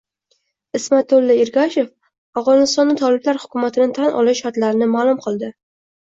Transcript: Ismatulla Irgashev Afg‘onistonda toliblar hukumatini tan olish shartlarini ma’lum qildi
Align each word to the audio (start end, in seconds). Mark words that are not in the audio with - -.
Ismatulla 0.77 1.35
Irgashev 1.41 2.39
Afg‘onistonda 2.41 2.97
toliblar 3.03 3.41
hukumatini 3.45 3.95
tan 4.01 4.19
olish 4.25 4.43
shartlarini 4.47 4.91
ma’lum 4.97 5.23
qildi 5.29 5.55